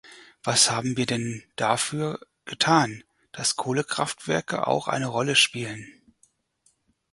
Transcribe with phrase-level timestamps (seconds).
[0.41, 3.03] Was haben wir denn dafür getan,
[3.33, 5.91] dass Kohlekraftwerke auch eine Rolle spielen?